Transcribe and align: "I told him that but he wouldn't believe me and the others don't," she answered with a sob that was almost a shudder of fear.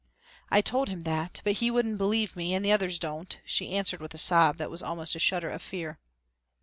"I 0.49 0.61
told 0.61 0.89
him 0.89 1.01
that 1.01 1.41
but 1.43 1.57
he 1.57 1.69
wouldn't 1.69 1.99
believe 1.99 2.35
me 2.35 2.55
and 2.55 2.65
the 2.65 2.71
others 2.71 2.97
don't," 2.97 3.39
she 3.45 3.69
answered 3.77 3.99
with 4.01 4.15
a 4.15 4.17
sob 4.17 4.57
that 4.57 4.71
was 4.71 4.81
almost 4.81 5.13
a 5.13 5.19
shudder 5.19 5.51
of 5.51 5.61
fear. 5.61 5.99